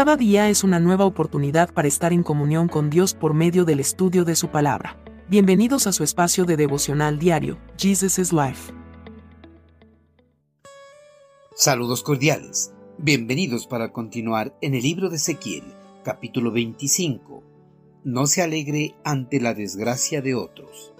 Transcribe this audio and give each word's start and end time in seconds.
Cada 0.00 0.16
día 0.16 0.48
es 0.48 0.64
una 0.64 0.80
nueva 0.80 1.04
oportunidad 1.04 1.74
para 1.74 1.86
estar 1.86 2.14
en 2.14 2.22
comunión 2.22 2.68
con 2.68 2.88
Dios 2.88 3.12
por 3.12 3.34
medio 3.34 3.66
del 3.66 3.80
estudio 3.80 4.24
de 4.24 4.34
su 4.34 4.48
palabra. 4.48 4.96
Bienvenidos 5.28 5.86
a 5.86 5.92
su 5.92 6.04
espacio 6.04 6.46
de 6.46 6.56
devocional 6.56 7.18
diario, 7.18 7.58
Jesus 7.76 8.18
is 8.18 8.32
Life. 8.32 8.72
Saludos 11.54 12.02
cordiales. 12.02 12.72
Bienvenidos 12.96 13.66
para 13.66 13.92
continuar 13.92 14.56
en 14.62 14.74
el 14.74 14.80
libro 14.84 15.10
de 15.10 15.16
Ezequiel, 15.16 15.64
capítulo 16.02 16.50
25. 16.50 17.42
No 18.04 18.26
se 18.26 18.40
alegre 18.40 18.94
ante 19.04 19.38
la 19.38 19.52
desgracia 19.52 20.22
de 20.22 20.34
otros. 20.34 20.94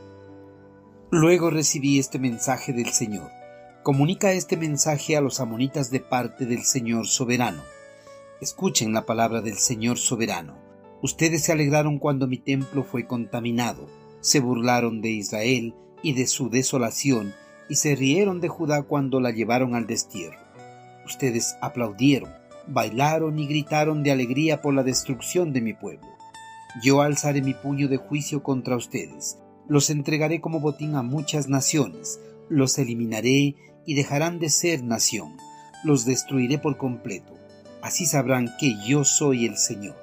Luego 1.11 1.49
recibí 1.49 1.99
este 1.99 2.19
mensaje 2.19 2.75
del 2.75 2.91
Señor. 2.91 3.31
Comunica 3.83 4.33
este 4.33 4.59
mensaje 4.59 5.17
a 5.17 5.23
los 5.23 5.41
amonitas 5.41 5.91
de 5.91 6.01
parte 6.01 6.45
del 6.45 6.65
Señor 6.65 7.07
soberano. 7.07 7.63
Escuchen 8.41 8.95
la 8.95 9.05
palabra 9.05 9.43
del 9.43 9.59
Señor 9.59 9.99
soberano. 9.99 10.57
Ustedes 11.03 11.45
se 11.45 11.53
alegraron 11.53 11.99
cuando 11.99 12.27
mi 12.27 12.39
templo 12.39 12.85
fue 12.85 13.07
contaminado, 13.07 13.87
se 14.21 14.41
burlaron 14.41 15.03
de 15.03 15.11
Israel 15.11 15.75
y 16.03 16.15
de 16.15 16.27
su 16.27 16.49
desolación, 16.49 17.35
y 17.69 17.75
se 17.75 17.95
rieron 17.95 18.41
de 18.41 18.49
Judá 18.49 18.83
cuando 18.85 19.21
la 19.21 19.31
llevaron 19.31 19.75
al 19.75 19.87
destierro. 19.87 20.39
Ustedes 21.05 21.55
aplaudieron, 21.61 22.31
bailaron 22.67 23.39
y 23.39 23.47
gritaron 23.47 24.03
de 24.03 24.11
alegría 24.11 24.63
por 24.63 24.73
la 24.73 24.85
destrucción 24.85 25.53
de 25.53 25.61
mi 25.61 25.75
pueblo. 25.75 26.09
Yo 26.83 27.03
alzaré 27.03 27.43
mi 27.43 27.53
puño 27.53 27.89
de 27.89 27.99
juicio 27.99 28.43
contra 28.43 28.75
ustedes, 28.75 29.39
los 29.69 29.91
entregaré 29.91 30.41
como 30.41 30.61
botín 30.61 30.95
a 30.95 31.03
muchas 31.03 31.49
naciones, 31.49 32.19
los 32.49 32.79
eliminaré 32.79 33.55
y 33.85 33.95
dejarán 33.95 34.39
de 34.39 34.49
ser 34.49 34.83
nación, 34.83 35.37
los 35.85 36.07
destruiré 36.07 36.59
por 36.59 36.79
completo. 36.79 37.40
Así 37.83 38.07
sabrán 38.07 38.51
que 38.59 38.77
yo 38.87 39.05
soy 39.05 39.47
el 39.47 39.57
Señor. 39.57 39.97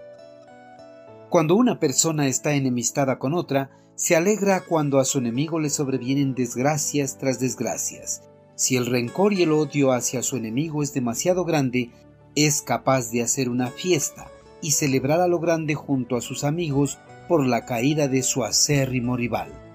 Cuando 1.29 1.55
una 1.55 1.79
persona 1.79 2.27
está 2.27 2.53
enemistada 2.53 3.19
con 3.19 3.33
otra, 3.33 3.69
se 3.95 4.15
alegra 4.15 4.61
cuando 4.61 4.99
a 4.99 5.05
su 5.05 5.17
enemigo 5.17 5.59
le 5.59 5.69
sobrevienen 5.69 6.35
desgracias 6.35 7.17
tras 7.17 7.39
desgracias. 7.39 8.23
Si 8.55 8.75
el 8.75 8.85
rencor 8.85 9.33
y 9.33 9.43
el 9.43 9.51
odio 9.51 9.91
hacia 9.91 10.23
su 10.23 10.37
enemigo 10.37 10.83
es 10.83 10.93
demasiado 10.93 11.45
grande, 11.45 11.91
es 12.35 12.61
capaz 12.61 13.11
de 13.11 13.23
hacer 13.23 13.49
una 13.49 13.67
fiesta 13.67 14.27
y 14.61 14.71
celebrar 14.71 15.21
a 15.21 15.27
lo 15.27 15.39
grande 15.39 15.75
junto 15.75 16.15
a 16.15 16.21
sus 16.21 16.43
amigos 16.43 16.97
por 17.27 17.45
la 17.45 17.65
caída 17.65 18.07
de 18.07 18.23
su 18.23 18.43
acérrimo 18.43 19.17
rival. 19.17 19.66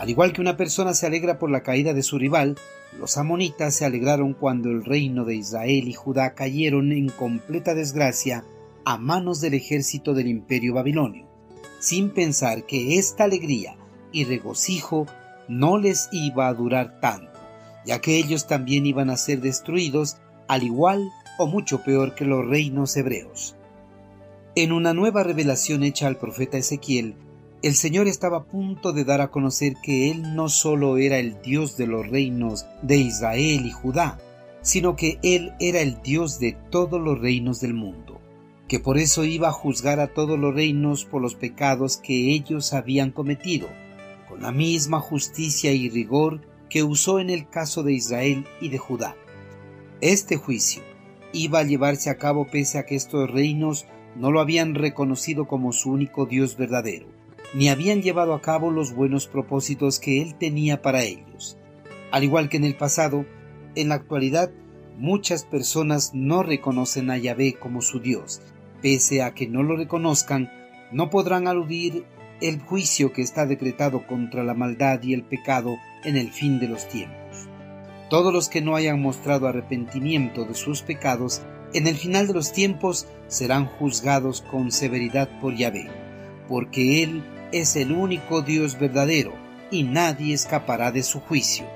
Al 0.00 0.08
igual 0.08 0.32
que 0.32 0.40
una 0.40 0.56
persona 0.56 0.94
se 0.94 1.04
alegra 1.06 1.38
por 1.38 1.50
la 1.50 1.62
caída 1.62 1.92
de 1.92 2.02
su 2.02 2.18
rival, 2.18 2.56
los 2.98 3.18
amonitas 3.18 3.74
se 3.74 3.84
alegraron 3.84 4.32
cuando 4.32 4.70
el 4.70 4.82
reino 4.82 5.26
de 5.26 5.34
Israel 5.34 5.88
y 5.88 5.92
Judá 5.92 6.34
cayeron 6.34 6.90
en 6.92 7.10
completa 7.10 7.74
desgracia 7.74 8.42
a 8.86 8.96
manos 8.96 9.42
del 9.42 9.52
ejército 9.52 10.14
del 10.14 10.28
imperio 10.28 10.72
babilonio, 10.72 11.28
sin 11.80 12.08
pensar 12.08 12.64
que 12.64 12.98
esta 12.98 13.24
alegría 13.24 13.76
y 14.10 14.24
regocijo 14.24 15.04
no 15.48 15.76
les 15.76 16.08
iba 16.12 16.48
a 16.48 16.54
durar 16.54 16.98
tanto, 17.00 17.38
ya 17.84 18.00
que 18.00 18.16
ellos 18.16 18.46
también 18.46 18.86
iban 18.86 19.10
a 19.10 19.18
ser 19.18 19.42
destruidos 19.42 20.16
al 20.48 20.62
igual 20.62 21.10
o 21.38 21.46
mucho 21.46 21.82
peor 21.84 22.14
que 22.14 22.24
los 22.24 22.46
reinos 22.46 22.96
hebreos. 22.96 23.54
En 24.54 24.72
una 24.72 24.94
nueva 24.94 25.24
revelación 25.24 25.82
hecha 25.82 26.06
al 26.06 26.16
profeta 26.16 26.56
Ezequiel, 26.56 27.16
el 27.62 27.74
Señor 27.74 28.08
estaba 28.08 28.38
a 28.38 28.44
punto 28.44 28.92
de 28.92 29.04
dar 29.04 29.20
a 29.20 29.30
conocer 29.30 29.74
que 29.82 30.10
Él 30.10 30.34
no 30.34 30.48
solo 30.48 30.96
era 30.96 31.18
el 31.18 31.42
Dios 31.42 31.76
de 31.76 31.86
los 31.86 32.08
reinos 32.08 32.64
de 32.80 32.96
Israel 32.96 33.66
y 33.66 33.70
Judá, 33.70 34.18
sino 34.62 34.96
que 34.96 35.18
Él 35.22 35.52
era 35.60 35.80
el 35.80 36.00
Dios 36.00 36.40
de 36.40 36.56
todos 36.70 36.98
los 36.98 37.20
reinos 37.20 37.60
del 37.60 37.74
mundo, 37.74 38.18
que 38.66 38.80
por 38.80 38.96
eso 38.96 39.26
iba 39.26 39.48
a 39.48 39.52
juzgar 39.52 40.00
a 40.00 40.14
todos 40.14 40.38
los 40.38 40.54
reinos 40.54 41.04
por 41.04 41.20
los 41.20 41.34
pecados 41.34 41.98
que 41.98 42.32
ellos 42.32 42.72
habían 42.72 43.10
cometido, 43.10 43.68
con 44.26 44.40
la 44.40 44.52
misma 44.52 45.00
justicia 45.00 45.72
y 45.72 45.90
rigor 45.90 46.40
que 46.70 46.82
usó 46.82 47.20
en 47.20 47.28
el 47.28 47.46
caso 47.50 47.82
de 47.82 47.92
Israel 47.92 48.46
y 48.62 48.70
de 48.70 48.78
Judá. 48.78 49.16
Este 50.00 50.36
juicio 50.36 50.82
iba 51.34 51.58
a 51.58 51.64
llevarse 51.64 52.08
a 52.08 52.16
cabo 52.16 52.46
pese 52.46 52.78
a 52.78 52.86
que 52.86 52.96
estos 52.96 53.30
reinos 53.30 53.84
no 54.16 54.30
lo 54.30 54.40
habían 54.40 54.74
reconocido 54.74 55.46
como 55.46 55.74
su 55.74 55.90
único 55.90 56.24
Dios 56.24 56.56
verdadero 56.56 57.19
ni 57.54 57.68
habían 57.68 58.02
llevado 58.02 58.34
a 58.34 58.40
cabo 58.40 58.70
los 58.70 58.94
buenos 58.94 59.26
propósitos 59.26 59.98
que 59.98 60.22
él 60.22 60.34
tenía 60.34 60.82
para 60.82 61.02
ellos. 61.02 61.56
Al 62.10 62.24
igual 62.24 62.48
que 62.48 62.56
en 62.56 62.64
el 62.64 62.76
pasado, 62.76 63.24
en 63.74 63.88
la 63.88 63.96
actualidad 63.96 64.50
muchas 64.96 65.44
personas 65.44 66.12
no 66.14 66.42
reconocen 66.42 67.10
a 67.10 67.18
Yahvé 67.18 67.54
como 67.54 67.82
su 67.82 68.00
Dios. 68.00 68.42
Pese 68.82 69.22
a 69.22 69.34
que 69.34 69.48
no 69.48 69.62
lo 69.62 69.76
reconozcan, 69.76 70.50
no 70.92 71.10
podrán 71.10 71.48
aludir 71.48 72.04
el 72.40 72.60
juicio 72.60 73.12
que 73.12 73.22
está 73.22 73.46
decretado 73.46 74.06
contra 74.06 74.44
la 74.44 74.54
maldad 74.54 75.02
y 75.02 75.14
el 75.14 75.22
pecado 75.22 75.76
en 76.04 76.16
el 76.16 76.30
fin 76.32 76.58
de 76.58 76.68
los 76.68 76.88
tiempos. 76.88 77.48
Todos 78.08 78.32
los 78.32 78.48
que 78.48 78.60
no 78.60 78.76
hayan 78.76 79.00
mostrado 79.00 79.46
arrepentimiento 79.46 80.44
de 80.44 80.54
sus 80.54 80.82
pecados, 80.82 81.42
en 81.74 81.86
el 81.86 81.94
final 81.96 82.26
de 82.26 82.34
los 82.34 82.52
tiempos 82.52 83.06
serán 83.28 83.66
juzgados 83.66 84.40
con 84.42 84.72
severidad 84.72 85.28
por 85.40 85.54
Yahvé, 85.54 85.88
porque 86.48 87.02
Él 87.02 87.22
es 87.52 87.76
el 87.76 87.92
único 87.92 88.42
Dios 88.42 88.78
verdadero 88.78 89.32
y 89.70 89.82
nadie 89.82 90.34
escapará 90.34 90.92
de 90.92 91.02
su 91.02 91.20
juicio. 91.20 91.66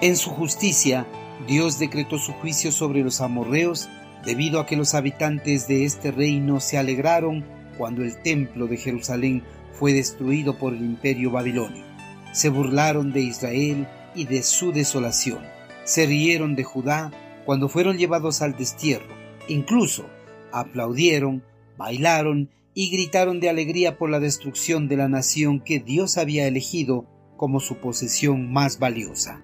En 0.00 0.16
su 0.16 0.30
justicia, 0.30 1.06
Dios 1.46 1.78
decretó 1.78 2.18
su 2.18 2.32
juicio 2.32 2.72
sobre 2.72 3.02
los 3.02 3.20
amorreos 3.20 3.88
debido 4.24 4.60
a 4.60 4.66
que 4.66 4.76
los 4.76 4.94
habitantes 4.94 5.68
de 5.68 5.84
este 5.84 6.10
reino 6.10 6.60
se 6.60 6.78
alegraron 6.78 7.44
cuando 7.78 8.02
el 8.02 8.20
templo 8.22 8.66
de 8.66 8.76
Jerusalén 8.76 9.42
fue 9.72 9.92
destruido 9.92 10.58
por 10.58 10.72
el 10.72 10.80
imperio 10.80 11.30
babilonio. 11.30 11.84
Se 12.32 12.48
burlaron 12.48 13.12
de 13.12 13.20
Israel 13.20 13.86
y 14.14 14.24
de 14.24 14.42
su 14.42 14.72
desolación. 14.72 15.40
Se 15.84 16.06
rieron 16.06 16.54
de 16.54 16.64
Judá 16.64 17.12
cuando 17.44 17.68
fueron 17.68 17.96
llevados 17.96 18.42
al 18.42 18.56
destierro. 18.56 19.14
Incluso 19.48 20.06
aplaudieron, 20.52 21.42
bailaron 21.76 22.50
y 22.78 22.90
gritaron 22.90 23.40
de 23.40 23.48
alegría 23.48 23.96
por 23.96 24.10
la 24.10 24.20
destrucción 24.20 24.86
de 24.86 24.98
la 24.98 25.08
nación 25.08 25.60
que 25.60 25.80
Dios 25.80 26.18
había 26.18 26.46
elegido 26.46 27.06
como 27.38 27.58
su 27.58 27.78
posesión 27.78 28.52
más 28.52 28.78
valiosa. 28.78 29.42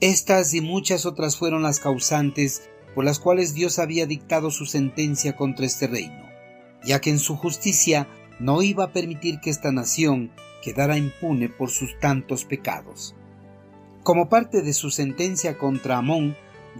Estas 0.00 0.54
y 0.54 0.62
muchas 0.62 1.04
otras 1.04 1.36
fueron 1.36 1.62
las 1.62 1.78
causantes 1.78 2.70
por 2.94 3.04
las 3.04 3.18
cuales 3.18 3.52
Dios 3.52 3.78
había 3.78 4.06
dictado 4.06 4.50
su 4.50 4.64
sentencia 4.64 5.36
contra 5.36 5.66
este 5.66 5.86
reino, 5.86 6.24
ya 6.82 7.02
que 7.02 7.10
en 7.10 7.18
su 7.18 7.36
justicia 7.36 8.08
no 8.40 8.62
iba 8.62 8.84
a 8.84 8.92
permitir 8.94 9.38
que 9.40 9.50
esta 9.50 9.70
nación 9.70 10.32
quedara 10.62 10.96
impune 10.96 11.50
por 11.50 11.68
sus 11.68 11.98
tantos 12.00 12.46
pecados. 12.46 13.14
Como 14.04 14.30
parte 14.30 14.62
de 14.62 14.72
su 14.72 14.90
sentencia 14.90 15.58
contra 15.58 15.98
Amón, 15.98 16.34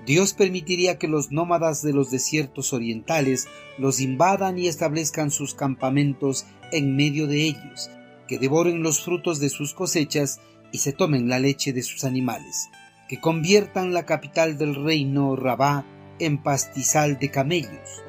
Dios 0.06 0.32
permitiría 0.32 0.98
que 0.98 1.06
los 1.06 1.30
nómadas 1.30 1.82
de 1.82 1.92
los 1.92 2.10
desiertos 2.10 2.72
orientales 2.72 3.46
los 3.78 4.00
invadan 4.00 4.58
y 4.58 4.66
establezcan 4.66 5.30
sus 5.30 5.54
campamentos 5.54 6.46
en 6.72 6.96
medio 6.96 7.26
de 7.26 7.42
ellos, 7.42 7.90
que 8.26 8.38
devoren 8.38 8.82
los 8.82 9.04
frutos 9.04 9.38
de 9.38 9.50
sus 9.50 9.74
cosechas 9.74 10.40
y 10.72 10.78
se 10.78 10.92
tomen 10.92 11.28
la 11.28 11.38
leche 11.38 11.72
de 11.72 11.82
sus 11.82 12.04
animales, 12.04 12.70
que 13.08 13.20
conviertan 13.20 13.92
la 13.92 14.06
capital 14.06 14.56
del 14.56 14.74
reino 14.74 15.36
Rabá 15.36 15.84
en 16.18 16.42
pastizal 16.42 17.18
de 17.18 17.30
camellos. 17.30 18.02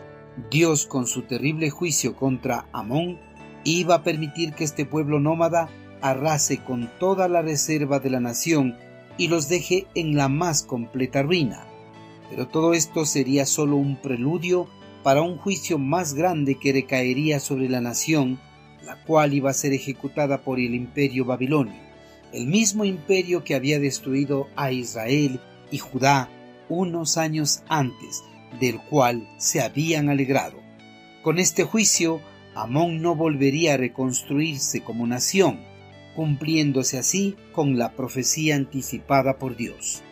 Dios, 0.50 0.88
con 0.88 1.06
su 1.06 1.24
terrible 1.24 1.70
juicio 1.70 2.16
contra 2.16 2.68
Amón, 2.72 3.20
iba 3.66 3.96
a 3.96 4.04
permitir 4.04 4.54
que 4.54 4.64
este 4.64 4.86
pueblo 4.86 5.20
nómada 5.20 5.70
arrase 6.02 6.64
con 6.64 6.90
toda 7.00 7.28
la 7.28 7.42
reserva 7.42 8.00
de 8.00 8.10
la 8.10 8.20
nación 8.20 8.78
y 9.18 9.28
los 9.28 9.48
deje 9.48 9.88
en 9.96 10.16
la 10.16 10.28
más 10.28 10.64
completa 10.64 11.22
ruina. 11.22 11.68
Pero 12.30 12.48
todo 12.48 12.74
esto 12.74 13.06
sería 13.06 13.46
solo 13.46 13.76
un 13.76 13.98
preludio 13.98 14.68
para 15.04 15.22
un 15.22 15.38
juicio 15.38 15.78
más 15.78 16.14
grande 16.14 16.56
que 16.56 16.74
recaería 16.74 17.40
sobre 17.40 17.70
la 17.70 17.82
nación, 17.82 18.40
la 18.86 19.04
cual 19.04 19.34
iba 19.34 19.50
a 19.50 19.54
ser 19.54 19.74
ejecutada 19.74 20.44
por 20.44 20.60
el 20.60 20.74
imperio 20.76 21.26
babilonio, 21.26 21.76
el 22.32 22.48
mismo 22.48 22.86
imperio 22.86 23.44
que 23.44 23.56
había 23.56 23.80
destruido 23.80 24.48
a 24.56 24.72
Israel 24.72 25.40
y 25.72 25.78
Judá 25.78 26.30
unos 26.70 27.18
años 27.18 27.64
antes, 27.68 28.24
del 28.60 28.80
cual 28.80 29.28
se 29.38 29.62
habían 29.62 30.10
alegrado. 30.10 30.58
Con 31.22 31.40
este 31.40 31.64
juicio, 31.64 32.22
Amón 32.56 33.02
no 33.02 33.16
volvería 33.16 33.74
a 33.74 33.78
reconstruirse 33.78 34.82
como 34.82 35.08
nación, 35.08 35.60
cumpliéndose 36.16 36.98
así 36.98 37.36
con 37.52 37.78
la 37.78 37.94
profecía 37.94 38.56
anticipada 38.56 39.38
por 39.40 39.56
Dios. 39.56 40.04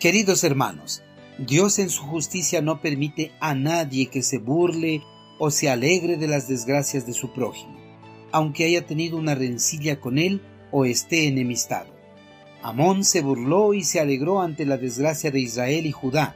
Queridos 0.00 0.44
hermanos, 0.44 1.02
Dios 1.38 1.78
en 1.78 1.88
su 1.88 2.02
justicia 2.02 2.60
no 2.62 2.80
permite 2.80 3.30
a 3.38 3.54
nadie 3.54 4.06
que 4.06 4.24
se 4.24 4.38
burle 4.38 5.02
o 5.38 5.52
se 5.52 5.70
alegre 5.70 6.16
de 6.16 6.26
las 6.26 6.48
desgracias 6.48 7.06
de 7.06 7.12
su 7.12 7.32
prójimo, 7.32 7.78
aunque 8.32 8.64
haya 8.64 8.86
tenido 8.86 9.16
una 9.16 9.36
rencilla 9.36 10.00
con 10.00 10.18
él 10.18 10.42
o 10.72 10.84
esté 10.84 11.28
enemistado. 11.28 11.94
Amón 12.60 13.04
se 13.04 13.22
burló 13.22 13.72
y 13.72 13.84
se 13.84 14.00
alegró 14.00 14.40
ante 14.40 14.66
la 14.66 14.78
desgracia 14.78 15.30
de 15.30 15.38
Israel 15.38 15.86
y 15.86 15.92
Judá, 15.92 16.34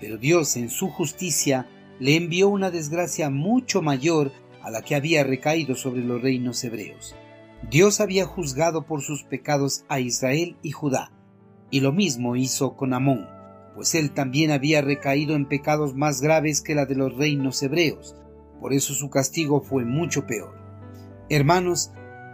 pero 0.00 0.16
Dios 0.16 0.56
en 0.56 0.70
su 0.70 0.88
justicia 0.88 1.68
le 2.00 2.16
envió 2.16 2.48
una 2.48 2.70
desgracia 2.70 3.28
mucho 3.28 3.82
mayor 3.82 4.32
a 4.62 4.70
la 4.70 4.80
que 4.80 4.94
había 4.94 5.24
recaído 5.24 5.74
sobre 5.74 6.00
los 6.00 6.22
reinos 6.22 6.64
hebreos. 6.64 7.14
Dios 7.70 8.00
había 8.00 8.24
juzgado 8.24 8.86
por 8.86 9.02
sus 9.02 9.24
pecados 9.24 9.84
a 9.88 10.00
Israel 10.00 10.56
y 10.62 10.70
Judá, 10.70 11.12
y 11.70 11.80
lo 11.80 11.92
mismo 11.92 12.34
hizo 12.34 12.76
con 12.76 12.94
Amón, 12.94 13.28
pues 13.78 13.94
él 13.94 14.10
también 14.10 14.50
había 14.50 14.80
recaído 14.80 15.36
en 15.36 15.46
pecados 15.46 15.94
más 15.94 16.20
graves 16.20 16.62
que 16.62 16.74
la 16.74 16.84
de 16.84 16.96
los 16.96 17.16
reinos 17.16 17.62
hebreos, 17.62 18.16
por 18.60 18.72
eso 18.72 18.92
su 18.92 19.08
castigo 19.08 19.60
fue 19.60 19.84
mucho 19.84 20.26
peor. 20.26 20.52
Hermanos, 21.30 21.92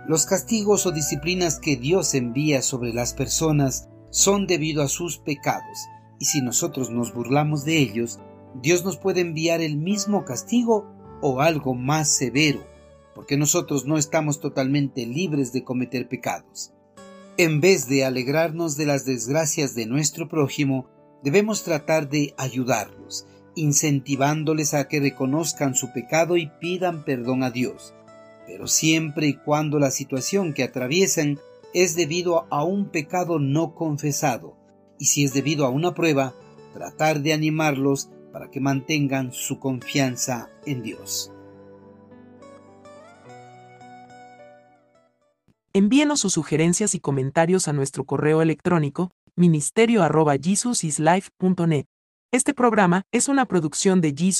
los 0.09 0.25
castigos 0.25 0.87
o 0.87 0.91
disciplinas 0.91 1.59
que 1.59 1.77
Dios 1.77 2.15
envía 2.15 2.63
sobre 2.63 2.95
las 2.95 3.13
personas 3.13 3.91
son 4.09 4.47
debido 4.47 4.83
a 4.83 4.89
sus 4.89 5.19
pecados, 5.19 5.87
y 6.19 6.25
si 6.25 6.41
nosotros 6.41 6.89
nos 6.89 7.13
burlamos 7.13 7.67
de 7.67 7.77
ellos, 7.77 8.21
Dios 8.63 8.83
nos 8.83 8.97
puede 8.97 9.21
enviar 9.21 9.61
el 9.61 9.77
mismo 9.77 10.25
castigo 10.25 10.87
o 11.21 11.43
algo 11.43 11.75
más 11.75 12.09
severo, 12.09 12.67
porque 13.15 13.37
nosotros 13.37 13.85
no 13.85 13.99
estamos 13.99 14.41
totalmente 14.41 15.05
libres 15.05 15.53
de 15.53 15.63
cometer 15.63 16.09
pecados. 16.09 16.73
En 17.37 17.61
vez 17.61 17.87
de 17.87 18.07
alegrarnos 18.07 18.79
de 18.79 18.87
las 18.87 19.05
desgracias 19.05 19.75
de 19.75 19.85
nuestro 19.85 20.27
prójimo, 20.27 20.89
debemos 21.25 21.65
tratar 21.65 22.11
de 22.11 22.35
ayudarlos, 22.37 23.27
incentivándoles 23.57 24.75
a 24.75 24.89
que 24.89 25.01
reconozcan 25.01 25.75
su 25.75 25.91
pecado 25.91 26.37
y 26.37 26.51
pidan 26.61 27.03
perdón 27.03 27.43
a 27.43 27.51
Dios, 27.51 27.95
pero 28.47 28.67
siempre 28.67 29.29
y 29.29 29.35
cuando 29.35 29.79
la 29.79 29.91
situación 29.91 30.53
que 30.53 30.63
atraviesan 30.63 31.39
es 31.73 31.97
debido 31.97 32.47
a 32.51 32.63
un 32.63 32.91
pecado 32.91 33.39
no 33.39 33.75
confesado, 33.75 34.55
y 34.99 35.07
si 35.07 35.25
es 35.25 35.33
debido 35.33 35.65
a 35.65 35.71
una 35.71 35.95
prueba, 35.95 36.35
tratar 36.75 37.21
de 37.23 37.33
animarlos 37.33 38.11
para 38.31 38.51
que 38.51 38.61
mantengan 38.61 39.33
su 39.33 39.59
confianza 39.59 40.51
en 40.67 40.83
Dios. 40.83 41.33
Envíenos 45.73 46.21
sus 46.21 46.35
sugerencias 46.35 46.95
y 46.95 47.01
comentarios 47.01 47.67
a 47.67 47.73
nuestro 47.73 48.05
correo 48.05 48.43
electrónico 48.43 49.11
ministerio.jesusislife.net. 49.37 51.87
Este 52.33 52.55
programa 52.55 53.03
es 53.13 53.29
una 53.29 53.47
producción 53.47 54.01
de 54.01 54.15
Jesus 54.17 54.33